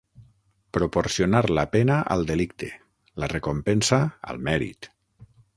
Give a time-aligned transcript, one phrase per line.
[0.77, 2.71] Proporcionar la pena al delicte,
[3.25, 4.95] la recompensa al mèrit.